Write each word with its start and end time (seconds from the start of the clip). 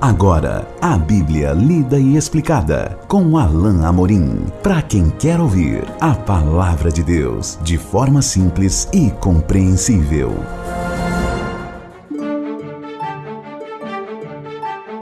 Agora, 0.00 0.64
a 0.80 0.96
Bíblia 0.96 1.52
lida 1.52 1.98
e 1.98 2.16
explicada 2.16 2.96
com 3.08 3.36
Alain 3.36 3.84
Amorim. 3.84 4.46
Para 4.62 4.80
quem 4.80 5.10
quer 5.10 5.40
ouvir 5.40 5.84
a 6.00 6.14
palavra 6.14 6.88
de 6.88 7.02
Deus 7.02 7.58
de 7.64 7.76
forma 7.76 8.22
simples 8.22 8.88
e 8.92 9.10
compreensível. 9.10 10.36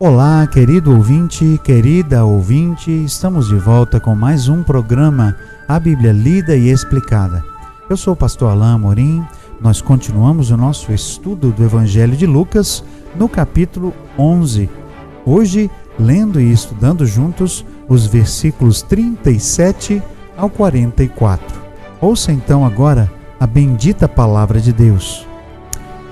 Olá, 0.01 0.47
querido 0.47 0.97
ouvinte, 0.97 1.61
querida 1.63 2.25
ouvinte, 2.25 2.91
estamos 2.91 3.49
de 3.49 3.57
volta 3.57 4.01
com 4.01 4.15
mais 4.15 4.49
um 4.49 4.63
programa 4.63 5.37
A 5.69 5.79
Bíblia 5.79 6.13
Lida 6.13 6.57
e 6.57 6.71
Explicada. 6.71 7.45
Eu 7.91 7.99
sou 7.99 8.15
o 8.15 8.17
pastor 8.17 8.51
Alain 8.51 8.73
Amorim. 8.73 9.23
Nós 9.61 9.83
continuamos 9.83 10.51
o 10.51 10.57
nosso 10.57 10.91
estudo 10.91 11.51
do 11.51 11.63
Evangelho 11.63 12.17
de 12.17 12.27
Lucas 12.27 12.83
no 13.15 13.29
capítulo 13.29 13.93
11 14.19 14.86
Hoje, 15.29 15.69
lendo 15.99 16.41
e 16.41 16.53
estudando 16.53 17.05
juntos 17.05 17.65
os 17.89 18.07
versículos 18.07 18.81
37 18.83 20.01
ao 20.37 20.49
44. 20.49 21.61
Ouça 22.01 22.31
então 22.31 22.65
agora 22.65 23.11
a 23.41 23.45
bendita 23.45 24.07
palavra 24.07 24.61
de 24.61 24.73
Deus. 24.73 25.27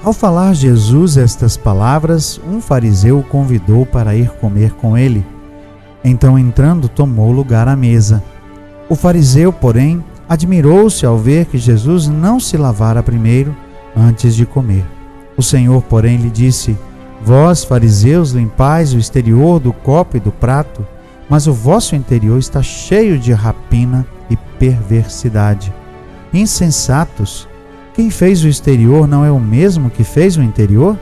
Ao 0.02 0.12
falar 0.12 0.52
Jesus 0.52 1.16
estas 1.16 1.56
palavras, 1.56 2.40
um 2.44 2.60
fariseu 2.60 3.20
o 3.20 3.22
convidou 3.22 3.86
para 3.86 4.16
ir 4.16 4.30
comer 4.40 4.72
com 4.72 4.98
ele. 4.98 5.24
Então, 6.02 6.36
entrando, 6.36 6.88
tomou 6.88 7.30
lugar 7.30 7.68
à 7.68 7.76
mesa. 7.76 8.20
O 8.88 8.96
fariseu, 8.96 9.52
porém, 9.52 10.04
admirou-se 10.28 11.06
ao 11.06 11.16
ver 11.16 11.46
que 11.46 11.56
Jesus 11.56 12.08
não 12.08 12.40
se 12.40 12.56
lavara 12.56 13.00
primeiro 13.00 13.56
antes 13.96 14.34
de 14.34 14.44
comer. 14.44 14.84
O 15.36 15.42
Senhor, 15.42 15.80
porém, 15.82 16.16
lhe 16.16 16.30
disse: 16.30 16.76
Vós, 17.24 17.64
fariseus, 17.64 18.32
limpais 18.32 18.92
o 18.92 18.98
exterior 18.98 19.58
do 19.58 19.72
copo 19.72 20.18
e 20.18 20.20
do 20.20 20.30
prato, 20.30 20.86
mas 21.26 21.46
o 21.46 21.54
vosso 21.54 21.96
interior 21.96 22.38
está 22.38 22.62
cheio 22.62 23.18
de 23.18 23.32
rapina 23.32 24.06
e 24.28 24.36
perversidade. 24.36 25.72
Insensatos, 26.34 27.48
quem 27.94 28.10
fez 28.10 28.44
o 28.44 28.48
exterior 28.48 29.08
não 29.08 29.24
é 29.24 29.30
o 29.30 29.40
mesmo 29.40 29.88
que 29.88 30.04
fez 30.04 30.36
o 30.36 30.42
interior? 30.42 30.98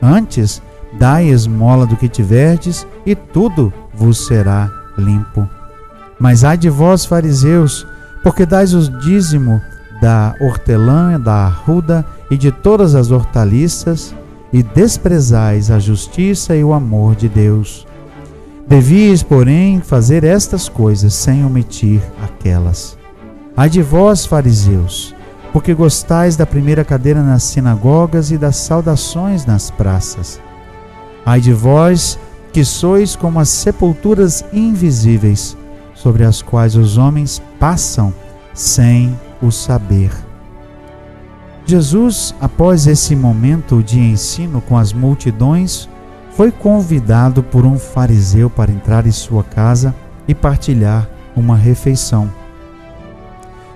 Antes, 0.00 0.62
dai 0.98 1.28
esmola 1.28 1.84
do 1.84 1.96
que 1.96 2.08
tiverdes, 2.08 2.86
e 3.04 3.14
tudo 3.14 3.70
vos 3.92 4.26
será 4.26 4.70
limpo. 4.96 5.46
Mas 6.18 6.42
ai 6.42 6.56
de 6.56 6.70
vós, 6.70 7.04
fariseus, 7.04 7.86
porque 8.22 8.46
dais 8.46 8.72
o 8.72 8.98
dízimo 9.00 9.60
da 10.00 10.34
hortelã, 10.40 11.20
da 11.20 11.44
arruda 11.44 12.02
e 12.30 12.38
de 12.38 12.50
todas 12.50 12.94
as 12.94 13.10
hortaliças, 13.10 14.14
e 14.56 14.62
desprezais 14.62 15.70
a 15.70 15.78
justiça 15.78 16.56
e 16.56 16.64
o 16.64 16.72
amor 16.72 17.14
de 17.14 17.28
Deus. 17.28 17.86
Devias, 18.66 19.22
porém, 19.22 19.82
fazer 19.82 20.24
estas 20.24 20.66
coisas 20.66 21.12
sem 21.12 21.44
omitir 21.44 22.00
aquelas. 22.24 22.96
Ai 23.54 23.68
de 23.68 23.82
vós, 23.82 24.24
fariseus, 24.24 25.14
porque 25.52 25.74
gostais 25.74 26.36
da 26.36 26.46
primeira 26.46 26.86
cadeira 26.86 27.22
nas 27.22 27.42
sinagogas 27.42 28.30
e 28.30 28.38
das 28.38 28.56
saudações 28.56 29.44
nas 29.44 29.70
praças. 29.70 30.40
Ai 31.26 31.38
de 31.38 31.52
vós, 31.52 32.18
que 32.50 32.64
sois 32.64 33.14
como 33.14 33.38
as 33.38 33.50
sepulturas 33.50 34.42
invisíveis, 34.54 35.54
sobre 35.94 36.24
as 36.24 36.40
quais 36.40 36.76
os 36.76 36.96
homens 36.96 37.42
passam 37.60 38.10
sem 38.54 39.14
o 39.42 39.50
saber. 39.50 40.25
Jesus, 41.66 42.32
após 42.40 42.86
esse 42.86 43.16
momento 43.16 43.82
de 43.82 43.98
ensino 43.98 44.60
com 44.60 44.78
as 44.78 44.92
multidões, 44.92 45.88
foi 46.30 46.52
convidado 46.52 47.42
por 47.42 47.66
um 47.66 47.76
fariseu 47.76 48.48
para 48.48 48.70
entrar 48.70 49.04
em 49.06 49.10
sua 49.10 49.42
casa 49.42 49.92
e 50.28 50.34
partilhar 50.34 51.08
uma 51.34 51.56
refeição. 51.56 52.30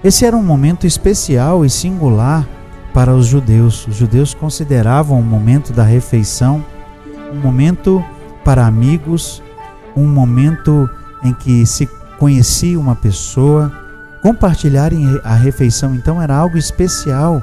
Esse 0.05 0.25
era 0.25 0.37
um 0.37 0.43
momento 0.43 0.87
especial 0.87 1.65
e 1.65 1.71
singular 1.71 2.49
para 2.95 3.13
os 3.13 3.27
judeus. 3.27 3.87
Os 3.89 3.97
judeus 3.97 4.35
consideravam 4.35 5.19
o 5.19 5.23
momento 5.23 5.73
da 5.73 5.83
refeição 5.83 6.65
um 7.33 7.37
momento 7.37 8.05
para 8.45 8.67
amigos, 8.67 9.43
um 9.97 10.07
momento 10.07 10.89
em 11.23 11.33
que 11.33 11.65
se 11.65 11.87
conhecia 12.19 12.79
uma 12.79 12.97
pessoa. 12.97 13.73
Compartilhar 14.23 14.93
a 15.25 15.35
refeição 15.35 15.95
então 15.95 16.21
era 16.21 16.37
algo 16.37 16.59
especial 16.59 17.43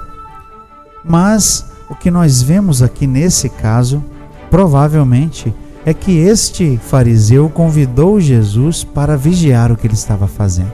mas 1.08 1.66
o 1.90 1.96
que 1.96 2.12
nós 2.12 2.42
vemos 2.42 2.82
aqui 2.82 3.08
nesse 3.08 3.50
caso, 3.50 4.04
provavelmente, 4.50 5.54
é 5.86 5.94
que 5.94 6.18
este 6.18 6.78
fariseu 6.84 7.50
convidou 7.50 8.20
Jesus 8.20 8.84
para 8.84 9.16
vigiar 9.16 9.72
o 9.72 9.78
que 9.78 9.88
ele 9.88 9.94
estava 9.94 10.28
fazendo. 10.28 10.72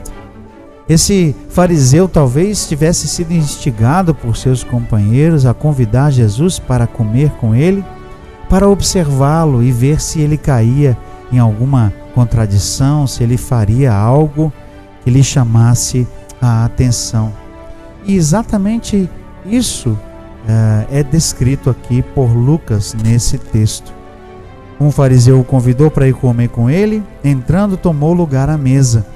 Esse 0.88 1.34
fariseu 1.48 2.08
talvez 2.08 2.68
tivesse 2.68 3.08
sido 3.08 3.32
instigado 3.32 4.14
por 4.14 4.36
seus 4.36 4.62
companheiros 4.62 5.46
a 5.46 5.54
convidar 5.54 6.10
Jesus 6.10 6.58
para 6.58 6.86
comer 6.86 7.30
com 7.40 7.54
ele, 7.54 7.84
para 8.50 8.68
observá-lo 8.68 9.62
e 9.62 9.72
ver 9.72 10.00
se 10.00 10.20
ele 10.20 10.36
caía 10.36 10.96
em 11.32 11.38
alguma 11.38 11.92
contradição, 12.14 13.06
se 13.06 13.22
ele 13.22 13.36
faria 13.36 13.94
algo 13.94 14.52
que 15.02 15.10
lhe 15.10 15.22
chamasse 15.22 16.06
a 16.40 16.64
atenção. 16.64 17.32
E 18.04 18.14
exatamente 18.14 19.08
isso 19.46 19.98
é 20.90 21.02
descrito 21.02 21.70
aqui 21.70 22.02
por 22.02 22.26
Lucas 22.26 22.94
nesse 23.02 23.38
texto. 23.38 23.92
Um 24.80 24.90
fariseu 24.90 25.40
o 25.40 25.44
convidou 25.44 25.90
para 25.90 26.08
ir 26.08 26.14
comer 26.14 26.48
com 26.48 26.68
ele, 26.68 27.02
entrando, 27.22 27.76
tomou 27.76 28.12
lugar 28.12 28.50
à 28.50 28.58
mesa. 28.58 29.06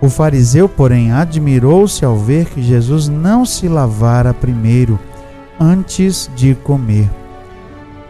O 0.00 0.08
fariseu, 0.08 0.68
porém, 0.68 1.12
admirou-se 1.12 2.04
ao 2.04 2.16
ver 2.16 2.46
que 2.46 2.62
Jesus 2.62 3.08
não 3.08 3.44
se 3.44 3.68
lavara 3.68 4.34
primeiro, 4.34 4.98
antes 5.60 6.30
de 6.34 6.54
comer. 6.54 7.08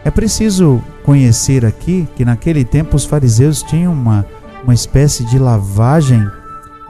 É 0.03 0.09
preciso 0.09 0.81
conhecer 1.03 1.65
aqui 1.65 2.07
que 2.15 2.25
naquele 2.25 2.63
tempo 2.63 2.95
os 2.95 3.05
fariseus 3.05 3.61
tinham 3.61 3.93
uma, 3.93 4.25
uma 4.63 4.73
espécie 4.73 5.23
de 5.25 5.37
lavagem 5.37 6.25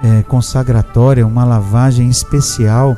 é, 0.04 0.24
consagratória, 0.24 1.26
uma 1.26 1.44
lavagem 1.44 2.10
especial 2.10 2.98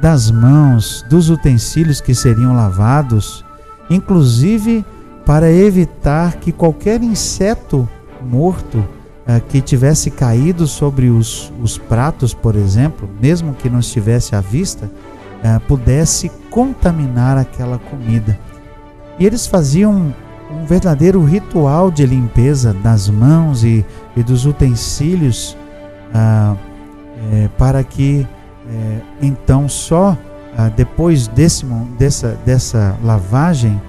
das 0.00 0.30
mãos, 0.30 1.04
dos 1.08 1.28
utensílios 1.28 2.00
que 2.00 2.14
seriam 2.14 2.54
lavados, 2.54 3.44
inclusive 3.90 4.84
para 5.26 5.50
evitar 5.50 6.36
que 6.36 6.52
qualquer 6.52 7.02
inseto 7.02 7.88
morto 8.22 8.82
eh, 9.26 9.40
que 9.46 9.60
tivesse 9.60 10.10
caído 10.10 10.66
sobre 10.66 11.10
os, 11.10 11.52
os 11.60 11.76
pratos, 11.76 12.32
por 12.32 12.56
exemplo, 12.56 13.08
mesmo 13.20 13.54
que 13.54 13.68
não 13.68 13.80
estivesse 13.80 14.34
à 14.34 14.40
vista, 14.40 14.90
eh, 15.42 15.58
pudesse 15.66 16.30
contaminar 16.50 17.36
aquela 17.36 17.78
comida. 17.78 18.38
E 19.18 19.26
eles 19.26 19.46
faziam 19.46 20.14
um 20.50 20.64
verdadeiro 20.64 21.22
ritual 21.24 21.90
de 21.90 22.06
limpeza 22.06 22.72
das 22.72 23.10
mãos 23.10 23.64
e, 23.64 23.84
e 24.16 24.22
dos 24.22 24.46
utensílios 24.46 25.56
eh, 26.14 27.48
para 27.58 27.84
que 27.84 28.26
é, 28.70 29.00
então, 29.22 29.68
só 29.68 30.16
ah, 30.56 30.68
depois 30.68 31.26
desse, 31.28 31.64
dessa, 31.98 32.38
dessa 32.44 32.96
lavagem, 33.02 33.80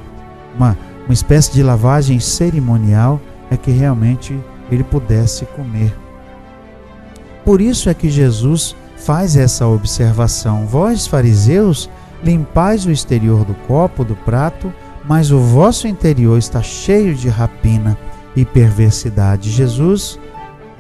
uma, 0.55 0.77
uma 1.05 1.13
espécie 1.13 1.51
de 1.51 1.63
lavagem 1.63 2.19
cerimonial, 2.19 3.19
é 3.49 3.57
que 3.57 3.71
realmente 3.71 4.39
ele 4.71 4.83
pudesse 4.83 5.45
comer. 5.45 5.95
Por 7.43 7.59
isso 7.59 7.89
é 7.89 7.93
que 7.93 8.09
Jesus 8.09 8.75
faz 8.97 9.35
essa 9.35 9.67
observação: 9.67 10.65
Vós, 10.65 11.07
fariseus, 11.07 11.89
limpais 12.23 12.85
o 12.85 12.91
exterior 12.91 13.43
do 13.43 13.55
copo, 13.67 14.03
do 14.03 14.15
prato, 14.15 14.71
mas 15.07 15.31
o 15.31 15.39
vosso 15.39 15.87
interior 15.87 16.37
está 16.37 16.61
cheio 16.61 17.15
de 17.15 17.29
rapina 17.29 17.97
e 18.35 18.45
perversidade. 18.45 19.49
Jesus 19.49 20.19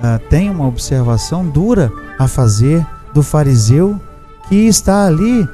ah, 0.01 0.19
tem 0.29 0.49
uma 0.49 0.67
observação 0.67 1.47
dura 1.47 1.91
a 2.19 2.27
fazer 2.27 2.85
do 3.13 3.23
fariseu 3.23 3.99
que 4.47 4.67
está 4.67 5.05
ali 5.05 5.47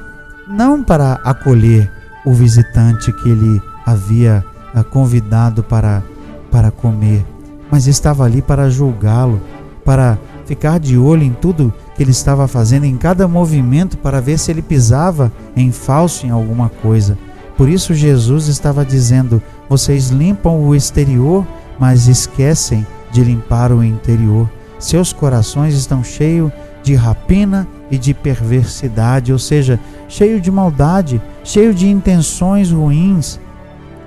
não 0.48 0.82
para 0.82 1.14
acolher 1.24 1.90
o 2.24 2.32
visitante 2.32 3.12
que 3.12 3.28
ele 3.28 3.62
havia 3.84 4.44
ah, 4.74 4.82
convidado 4.82 5.62
para, 5.62 6.02
para 6.50 6.70
comer, 6.70 7.24
mas 7.70 7.86
estava 7.86 8.24
ali 8.24 8.42
para 8.42 8.70
julgá-lo, 8.70 9.40
para 9.84 10.18
ficar 10.44 10.78
de 10.78 10.96
olho 10.98 11.22
em 11.22 11.32
tudo 11.32 11.72
que 11.94 12.02
ele 12.02 12.10
estava 12.10 12.48
fazendo, 12.48 12.84
em 12.84 12.96
cada 12.96 13.28
movimento, 13.28 13.96
para 13.98 14.20
ver 14.20 14.38
se 14.38 14.50
ele 14.50 14.62
pisava 14.62 15.32
em 15.56 15.70
falso 15.70 16.26
em 16.26 16.30
alguma 16.30 16.68
coisa. 16.68 17.16
Por 17.56 17.68
isso, 17.68 17.94
Jesus 17.94 18.48
estava 18.48 18.84
dizendo: 18.84 19.42
vocês 19.68 20.08
limpam 20.08 20.60
o 20.60 20.74
exterior, 20.74 21.46
mas 21.78 22.06
esquecem 22.06 22.86
de 23.10 23.24
limpar 23.24 23.72
o 23.72 23.82
interior. 23.82 24.50
Seus 24.78 25.12
corações 25.12 25.74
estão 25.74 26.04
cheios 26.04 26.52
de 26.86 26.94
rapina 26.94 27.66
e 27.90 27.98
de 27.98 28.14
perversidade, 28.14 29.32
ou 29.32 29.40
seja, 29.40 29.80
cheio 30.08 30.40
de 30.40 30.52
maldade, 30.52 31.20
cheio 31.42 31.74
de 31.74 31.88
intenções 31.88 32.70
ruins. 32.70 33.40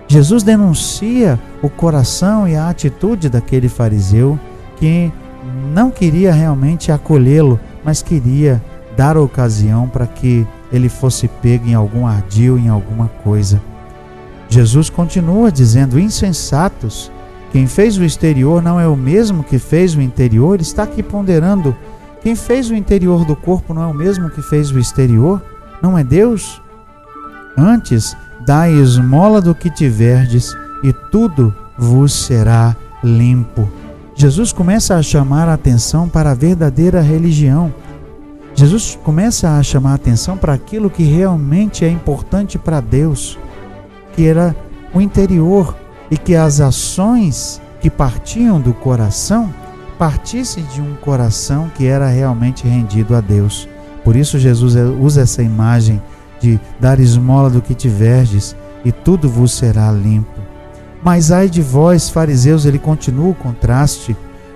Jesus 0.08 0.44
denuncia 0.44 1.38
o 1.62 1.70
coração 1.70 2.48
e 2.48 2.56
a 2.56 2.70
atitude 2.70 3.28
daquele 3.28 3.68
fariseu 3.68 4.40
que 4.78 5.12
não 5.74 5.92
queria 5.92 6.32
realmente 6.32 6.90
acolhê-lo, 6.90 7.60
mas 7.84 8.02
queria 8.02 8.64
dar 8.96 9.18
ocasião 9.18 9.90
para 9.90 10.08
que 10.08 10.48
ele 10.72 10.88
fosse 10.88 11.28
pego 11.28 11.68
em 11.68 11.74
algum 11.74 12.08
ardil, 12.08 12.58
em 12.58 12.70
alguma 12.70 13.10
coisa. 13.26 13.62
Jesus 14.48 14.90
continua 14.90 15.52
dizendo: 15.52 16.00
insensatos, 16.00 17.12
quem 17.52 17.68
fez 17.68 17.98
o 17.98 18.06
exterior 18.06 18.62
não 18.62 18.80
é 18.80 18.88
o 18.88 18.96
mesmo 18.96 19.44
que 19.44 19.60
fez 19.60 19.96
o 19.96 20.02
interior, 20.02 20.62
está 20.62 20.84
aqui 20.84 21.04
ponderando. 21.04 21.76
Quem 22.22 22.36
fez 22.36 22.70
o 22.70 22.76
interior 22.76 23.26
do 23.26 23.36
corpo 23.36 23.74
não 23.74 23.84
é 23.84 23.88
o 23.88 23.94
mesmo 23.94 24.30
que 24.30 24.42
fez 24.42 24.72
o 24.72 24.80
exterior? 24.80 25.42
Não 25.82 25.98
é 25.98 26.04
Deus? 26.04 26.62
Antes, 27.58 28.16
dai 28.46 28.74
esmola 28.74 29.42
do 29.42 29.56
que 29.56 29.70
tiverdes, 29.70 30.54
e 30.84 30.94
tudo 31.12 31.56
vos 31.78 32.12
será 32.12 32.76
limpo. 33.04 33.70
Jesus 34.16 34.52
começa 34.52 34.96
a 34.96 35.02
chamar 35.02 35.48
a 35.48 35.54
atenção 35.54 36.10
para 36.10 36.32
a 36.32 36.36
verdadeira 36.36 37.02
religião. 37.02 37.74
Jesus 38.54 39.00
começa 39.02 39.58
a 39.58 39.64
chamar 39.64 39.92
a 39.92 39.96
atenção 39.96 40.38
para 40.38 40.54
aquilo 40.54 40.90
que 40.90 41.04
realmente 41.04 41.86
é 41.86 41.90
importante 41.90 42.58
para 42.58 42.82
Deus, 42.82 43.40
que 44.14 44.26
era 44.28 44.54
o 44.94 45.00
interior, 45.00 45.74
e 46.12 46.18
que 46.18 46.36
as 46.36 46.60
ações 46.60 47.62
que 47.80 47.90
partiam 47.90 48.60
do 48.60 48.74
coração 48.74 49.54
partissem 50.00 50.64
de 50.74 50.82
um 50.82 50.96
coração 50.96 51.70
que 51.76 51.86
era 51.86 52.08
realmente 52.08 52.66
rendido 52.66 53.14
a 53.14 53.20
Deus. 53.20 53.68
Por 54.02 54.16
isso 54.16 54.40
Jesus 54.40 54.74
usa 54.98 55.22
essa 55.22 55.44
imagem 55.44 56.02
de 56.40 56.58
dar 56.80 57.02
esmola 57.02 57.50
do 57.50 57.62
que 57.62 57.76
tiverdes 57.76 58.56
e 58.86 58.94
tudo 58.94 59.28
vos 59.28 59.52
será 59.52 59.92
limpo. 59.92 60.40
Mas 61.04 61.34
ai 61.34 61.50
de 61.50 61.62
vós, 61.62 62.10
fariseus, 62.10 62.66
ele 62.66 62.80
continua 62.80 63.32
o 63.32 63.36
contraste, 63.36 64.16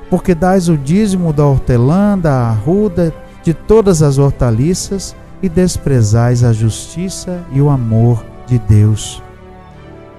porque 0.09 0.33
dais 0.33 0.69
o 0.69 0.77
dízimo 0.77 1.33
da 1.33 1.45
hortelã, 1.45 2.17
da 2.17 2.47
arruda, 2.47 3.13
de 3.43 3.53
todas 3.53 4.01
as 4.01 4.17
hortaliças 4.17 5.13
e 5.41 5.49
desprezais 5.49 6.41
a 6.41 6.53
justiça 6.53 7.43
e 7.51 7.61
o 7.61 7.69
amor 7.69 8.25
de 8.47 8.57
Deus. 8.59 9.21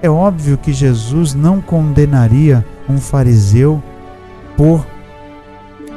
É 0.03 0.09
óbvio 0.09 0.55
que 0.55 0.71
Jesus 0.71 1.33
não 1.33 1.59
condenaria 1.61 2.63
um 2.87 2.99
fariseu 2.99 3.81
por 4.55 4.85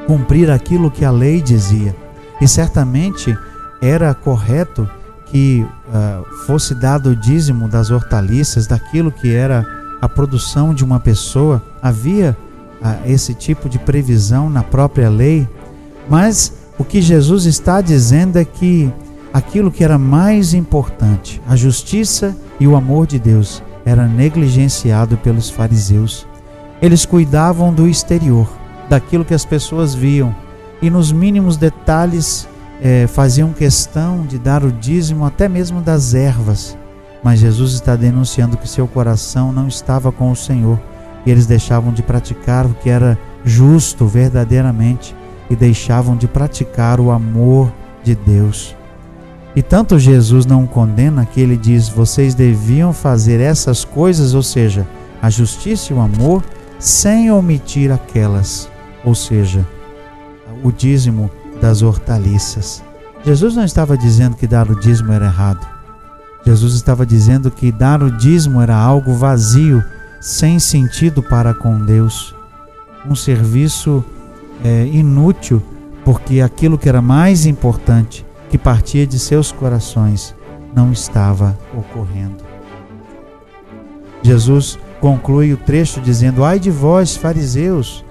cumprir 0.08 0.50
aquilo 0.50 0.90
que 0.90 1.04
a 1.04 1.10
lei 1.10 1.42
dizia. 1.42 1.94
E 2.40 2.48
certamente 2.48 3.36
era 3.78 4.14
correto 4.14 4.88
que 5.26 5.66
uh, 5.88 6.24
fosse 6.46 6.74
dado 6.74 7.10
o 7.10 7.16
dízimo 7.16 7.68
das 7.68 7.90
hortaliças, 7.90 8.66
daquilo 8.66 9.12
que 9.12 9.34
era 9.34 9.66
a 10.00 10.08
produção 10.08 10.72
de 10.72 10.82
uma 10.82 10.98
pessoa, 10.98 11.62
havia 11.82 12.34
uh, 12.80 13.06
esse 13.06 13.34
tipo 13.34 13.68
de 13.68 13.78
previsão 13.78 14.48
na 14.48 14.62
própria 14.62 15.10
lei, 15.10 15.46
mas 16.08 16.54
o 16.78 16.84
que 16.84 17.02
Jesus 17.02 17.44
está 17.44 17.82
dizendo 17.82 18.38
é 18.38 18.46
que 18.46 18.90
aquilo 19.30 19.70
que 19.70 19.84
era 19.84 19.98
mais 19.98 20.54
importante, 20.54 21.38
a 21.46 21.54
justiça 21.54 22.34
e 22.58 22.66
o 22.66 22.74
amor 22.74 23.06
de 23.06 23.18
Deus, 23.18 23.62
era 23.84 24.06
negligenciado 24.06 25.18
pelos 25.18 25.50
fariseus. 25.50 26.26
Eles 26.80 27.04
cuidavam 27.04 27.74
do 27.74 27.86
exterior, 27.86 28.48
daquilo 28.88 29.24
que 29.24 29.34
as 29.34 29.44
pessoas 29.44 29.94
viam, 29.94 30.34
e 30.80 30.88
nos 30.88 31.12
mínimos 31.12 31.56
detalhes 31.56 32.48
é, 32.80 33.06
faziam 33.06 33.52
questão 33.52 34.24
de 34.24 34.38
dar 34.38 34.64
o 34.64 34.70
dízimo 34.70 35.24
até 35.24 35.48
mesmo 35.48 35.80
das 35.80 36.14
ervas. 36.14 36.76
Mas 37.22 37.40
Jesus 37.40 37.72
está 37.72 37.96
denunciando 37.96 38.56
que 38.56 38.68
seu 38.68 38.86
coração 38.86 39.52
não 39.52 39.66
estava 39.66 40.12
com 40.12 40.30
o 40.30 40.36
Senhor 40.36 40.78
e 41.26 41.30
eles 41.30 41.46
deixavam 41.46 41.92
de 41.92 42.02
praticar 42.02 42.64
o 42.64 42.74
que 42.74 42.88
era 42.88 43.18
justo 43.44 44.06
verdadeiramente 44.06 45.14
e 45.50 45.56
deixavam 45.56 46.16
de 46.16 46.28
praticar 46.28 47.00
o 47.00 47.10
amor 47.10 47.72
de 48.04 48.14
Deus. 48.14 48.76
E 49.56 49.62
tanto 49.62 49.98
Jesus 49.98 50.46
não 50.46 50.66
condena 50.66 51.26
que 51.26 51.40
ele 51.40 51.56
diz: 51.56 51.88
vocês 51.88 52.34
deviam 52.34 52.92
fazer 52.92 53.40
essas 53.40 53.84
coisas, 53.84 54.34
ou 54.34 54.42
seja, 54.42 54.86
a 55.20 55.28
justiça 55.28 55.92
e 55.92 55.96
o 55.96 56.00
amor, 56.00 56.44
sem 56.78 57.30
omitir 57.32 57.90
aquelas, 57.90 58.70
ou 59.08 59.14
seja, 59.14 59.66
o 60.62 60.70
dízimo 60.70 61.30
das 61.62 61.80
hortaliças. 61.80 62.84
Jesus 63.24 63.56
não 63.56 63.64
estava 63.64 63.96
dizendo 63.96 64.36
que 64.36 64.46
dar 64.46 64.70
o 64.70 64.78
dízimo 64.78 65.12
era 65.12 65.24
errado. 65.24 65.66
Jesus 66.44 66.74
estava 66.74 67.06
dizendo 67.06 67.50
que 67.50 67.72
dar 67.72 68.02
o 68.02 68.10
dízimo 68.10 68.60
era 68.60 68.76
algo 68.76 69.14
vazio, 69.14 69.82
sem 70.20 70.58
sentido 70.58 71.22
para 71.22 71.54
com 71.54 71.82
Deus. 71.86 72.34
Um 73.08 73.14
serviço 73.14 74.04
é, 74.62 74.84
inútil, 74.84 75.62
porque 76.04 76.42
aquilo 76.42 76.76
que 76.76 76.88
era 76.88 77.00
mais 77.00 77.46
importante, 77.46 78.26
que 78.50 78.58
partia 78.58 79.06
de 79.06 79.18
seus 79.18 79.50
corações, 79.50 80.34
não 80.76 80.92
estava 80.92 81.58
ocorrendo. 81.74 82.44
Jesus 84.22 84.78
conclui 85.00 85.54
o 85.54 85.56
trecho 85.56 85.98
dizendo: 85.98 86.44
Ai 86.44 86.60
de 86.60 86.70
vós, 86.70 87.16
fariseus, 87.16 88.04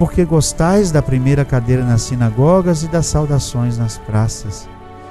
porque 0.00 0.24
gostais 0.24 0.90
da 0.90 1.02
primeira 1.02 1.44
cadeira 1.44 1.84
nas 1.84 2.00
sinagogas 2.00 2.82
e 2.82 2.88
das 2.88 3.04
saudações 3.04 3.76
nas 3.76 3.98
praças. 3.98 4.66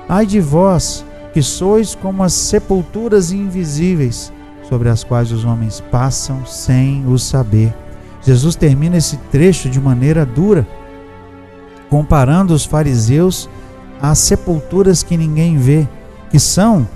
Ai 0.09 0.25
de 0.25 0.39
vós, 0.39 1.05
que 1.31 1.43
sois 1.43 1.93
como 1.93 2.23
as 2.23 2.33
sepulturas 2.33 3.31
invisíveis, 3.31 4.33
sobre 4.67 4.89
as 4.89 5.03
quais 5.03 5.31
os 5.31 5.45
homens 5.45 5.79
passam 5.79 6.43
sem 6.43 7.05
o 7.05 7.19
saber. 7.19 7.71
Jesus 8.23 8.55
termina 8.55 8.97
esse 8.97 9.17
trecho 9.31 9.69
de 9.69 9.79
maneira 9.79 10.25
dura, 10.25 10.67
comparando 11.87 12.51
os 12.51 12.65
fariseus 12.65 13.47
às 14.01 14.17
sepulturas 14.17 15.03
que 15.03 15.15
ninguém 15.15 15.55
vê, 15.55 15.87
que 16.31 16.39
são, 16.39 16.87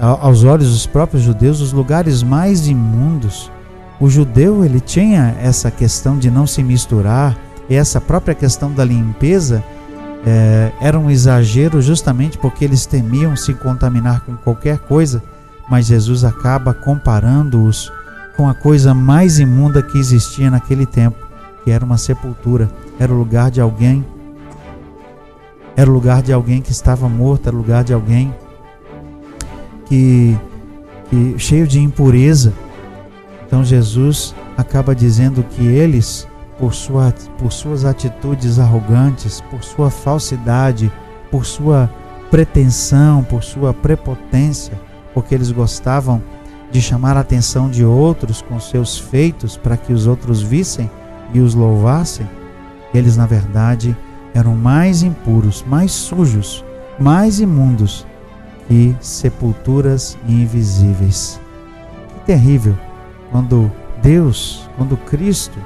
aos 0.00 0.42
olhos 0.42 0.70
dos 0.70 0.86
próprios 0.86 1.22
judeus, 1.22 1.60
os 1.60 1.74
lugares 1.74 2.22
mais 2.22 2.66
imundos 2.66 3.50
o 4.02 4.10
judeu 4.10 4.64
ele 4.64 4.80
tinha 4.80 5.36
essa 5.40 5.70
questão 5.70 6.18
de 6.18 6.28
não 6.28 6.44
se 6.44 6.60
misturar, 6.60 7.38
e 7.70 7.76
essa 7.76 8.00
própria 8.00 8.34
questão 8.34 8.72
da 8.72 8.84
limpeza 8.84 9.62
é, 10.26 10.72
era 10.80 10.98
um 10.98 11.08
exagero 11.08 11.80
justamente 11.80 12.36
porque 12.36 12.64
eles 12.64 12.84
temiam 12.84 13.36
se 13.36 13.54
contaminar 13.54 14.22
com 14.22 14.36
qualquer 14.36 14.80
coisa, 14.80 15.22
mas 15.70 15.86
Jesus 15.86 16.24
acaba 16.24 16.74
comparando-os 16.74 17.92
com 18.36 18.48
a 18.48 18.54
coisa 18.54 18.92
mais 18.92 19.38
imunda 19.38 19.80
que 19.80 19.96
existia 19.98 20.50
naquele 20.50 20.84
tempo, 20.84 21.24
que 21.62 21.70
era 21.70 21.84
uma 21.84 21.96
sepultura, 21.96 22.68
era 22.98 23.12
o 23.12 23.16
lugar 23.16 23.52
de 23.52 23.60
alguém, 23.60 24.04
era 25.76 25.88
o 25.88 25.94
lugar 25.94 26.22
de 26.22 26.32
alguém 26.32 26.60
que 26.60 26.72
estava 26.72 27.08
morto, 27.08 27.46
era 27.46 27.54
o 27.54 27.60
lugar 27.60 27.84
de 27.84 27.94
alguém 27.94 28.34
que, 29.86 30.36
que 31.08 31.36
cheio 31.38 31.68
de 31.68 31.78
impureza. 31.78 32.52
Então 33.52 33.62
Jesus 33.62 34.34
acaba 34.56 34.94
dizendo 34.94 35.42
que 35.42 35.62
eles, 35.62 36.26
por, 36.58 36.72
sua, 36.72 37.12
por 37.36 37.52
suas 37.52 37.84
atitudes 37.84 38.58
arrogantes, 38.58 39.42
por 39.42 39.62
sua 39.62 39.90
falsidade, 39.90 40.90
por 41.30 41.44
sua 41.44 41.90
pretensão, 42.30 43.22
por 43.22 43.44
sua 43.44 43.74
prepotência, 43.74 44.80
porque 45.12 45.34
eles 45.34 45.52
gostavam 45.52 46.22
de 46.70 46.80
chamar 46.80 47.18
a 47.18 47.20
atenção 47.20 47.68
de 47.68 47.84
outros 47.84 48.40
com 48.40 48.58
seus 48.58 48.98
feitos 48.98 49.54
para 49.54 49.76
que 49.76 49.92
os 49.92 50.06
outros 50.06 50.40
vissem 50.40 50.90
e 51.34 51.40
os 51.40 51.54
louvassem, 51.54 52.26
eles 52.94 53.18
na 53.18 53.26
verdade 53.26 53.94
eram 54.32 54.56
mais 54.56 55.02
impuros, 55.02 55.62
mais 55.68 55.92
sujos, 55.92 56.64
mais 56.98 57.38
imundos 57.38 58.06
que 58.66 58.96
sepulturas 58.98 60.16
invisíveis. 60.26 61.38
Que 62.14 62.20
terrível 62.28 62.74
quando 63.32 63.72
Deus, 64.02 64.68
quando 64.76 64.96
Cristo, 64.96 65.58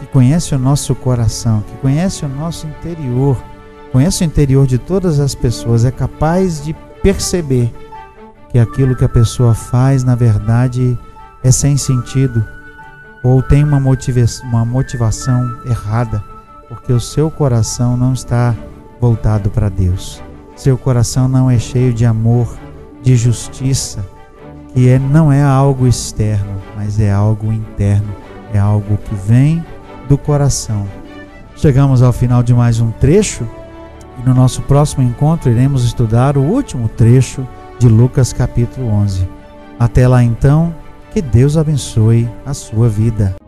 que 0.00 0.06
conhece 0.06 0.54
o 0.54 0.58
nosso 0.58 0.94
coração, 0.94 1.62
que 1.62 1.76
conhece 1.76 2.24
o 2.24 2.28
nosso 2.28 2.66
interior, 2.66 3.40
conhece 3.92 4.24
o 4.24 4.26
interior 4.26 4.66
de 4.66 4.76
todas 4.76 5.20
as 5.20 5.34
pessoas, 5.34 5.84
é 5.84 5.90
capaz 5.90 6.62
de 6.62 6.74
perceber 7.02 7.72
que 8.50 8.58
aquilo 8.58 8.96
que 8.96 9.04
a 9.04 9.08
pessoa 9.08 9.54
faz, 9.54 10.02
na 10.02 10.16
verdade, 10.16 10.98
é 11.42 11.50
sem 11.50 11.76
sentido 11.76 12.44
ou 13.22 13.40
tem 13.40 13.62
uma, 13.62 13.78
motiva 13.78 14.24
uma 14.42 14.64
motivação 14.64 15.60
errada, 15.64 16.22
porque 16.68 16.92
o 16.92 17.00
seu 17.00 17.30
coração 17.30 17.96
não 17.96 18.12
está 18.12 18.54
voltado 19.00 19.48
para 19.48 19.68
Deus. 19.68 20.20
Seu 20.56 20.76
coração 20.76 21.28
não 21.28 21.48
é 21.50 21.58
cheio 21.58 21.94
de 21.94 22.04
amor, 22.04 22.56
de 23.00 23.16
justiça, 23.16 24.04
que 24.72 24.88
é, 24.88 24.98
não 24.98 25.30
é 25.30 25.42
algo 25.42 25.86
externo, 25.86 26.60
mas 26.76 26.98
é 26.98 27.10
algo 27.10 27.52
interno, 27.52 28.08
é 28.52 28.58
algo 28.58 28.96
que 28.96 29.14
vem 29.14 29.64
do 30.08 30.16
coração. 30.16 30.86
Chegamos 31.56 32.02
ao 32.02 32.12
final 32.12 32.42
de 32.42 32.54
mais 32.54 32.80
um 32.80 32.90
trecho 32.90 33.46
e 34.18 34.28
no 34.28 34.34
nosso 34.34 34.62
próximo 34.62 35.02
encontro 35.02 35.50
iremos 35.50 35.84
estudar 35.84 36.36
o 36.36 36.42
último 36.42 36.88
trecho 36.88 37.46
de 37.78 37.88
Lucas 37.88 38.32
capítulo 38.32 38.88
11. 38.88 39.28
Até 39.78 40.06
lá 40.08 40.22
então, 40.22 40.74
Que 41.12 41.20
Deus 41.20 41.58
abençoe 41.58 42.26
a 42.46 42.54
sua 42.54 42.88
vida. 42.88 43.41